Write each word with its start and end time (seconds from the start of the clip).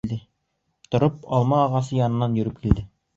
Тороп 0.95 1.19
алма 1.39 1.59
ағасы 1.65 1.99
янынан 1.99 2.39
йөрөп 2.41 2.59
килде. 2.65 2.87